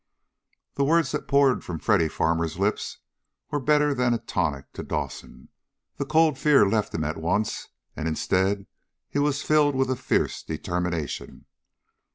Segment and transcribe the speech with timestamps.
[0.73, 2.97] The words that poured from Freddy Farmer's lips
[3.51, 5.49] were better than a tonic to Dawson.
[5.97, 8.65] The cold fear left him at once, and instead
[9.07, 11.45] he was filled with a fierce determination.